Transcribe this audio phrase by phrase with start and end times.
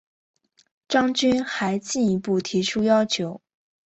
[0.87, 3.39] 张军还进一步提出要求